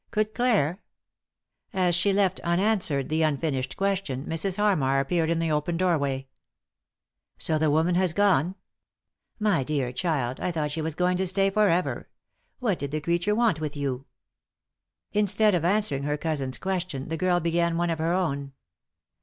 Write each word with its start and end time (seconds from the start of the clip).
Could 0.09 0.33
Clare? 0.33 0.79
As 1.73 1.93
she 1.93 2.11
left 2.11 2.39
unanswered 2.39 3.07
the 3.07 3.21
unfinished 3.21 3.77
question 3.77 4.25
Mrs. 4.25 4.57
Harmar 4.57 4.99
appeared 4.99 5.29
in 5.29 5.37
the 5.37 5.51
open 5.51 5.77
doorway." 5.77 6.27
So 7.37 7.59
the 7.59 7.69
woman 7.69 7.93
has 7.93 8.11
gone] 8.11 8.55
My 9.49 9.63
dear 9.63 9.91
child, 9.91 10.39
I 10.39 10.49
thought 10.51 10.71
she 10.71 10.81
was 10.81 10.95
going 10.95 11.17
to 11.17 11.27
stay 11.27 11.51
for 11.51 11.69
ever. 11.69 12.09
What 12.57 12.79
did 12.79 12.89
the 12.89 12.99
creature 12.99 13.35
want 13.35 13.61
with 13.61 13.77
you?" 13.77 14.07
Instead 15.11 15.53
of 15.53 15.63
answering 15.63 16.01
her 16.01 16.17
cousin's 16.17 16.57
question 16.57 17.09
the 17.09 17.15
girl 17.15 17.39
began 17.39 17.77
one 17.77 17.91
of 17.91 17.99
her 17.99 18.11
own. 18.11 18.53